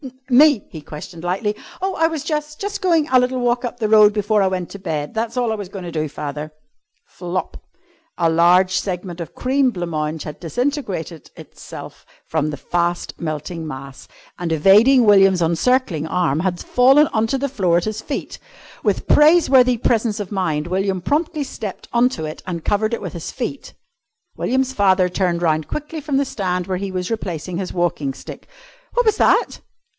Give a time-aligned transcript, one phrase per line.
[0.31, 1.55] "Me?" he questioned lightly.
[1.79, 4.71] "Oh, I was jus' jus' goin' a little walk up the road before I went
[4.71, 5.13] to bed.
[5.13, 6.51] That's all I was goin' to do, father."
[7.05, 7.57] Flop!
[8.17, 13.67] A large segment of the cream blanc mange had disintegrated itself from the fast melting
[13.67, 14.07] mass,
[14.39, 18.39] and, evading William's encircling arm, had fallen on to the floor at his feet.
[18.83, 23.13] With praiseworthy presence of mind William promptly stepped on to it and covered it with
[23.13, 23.75] his feet.
[24.35, 28.47] William's father turned round quickly from the stand where he was replacing his walking stick.
[28.93, 29.59] "What was that?"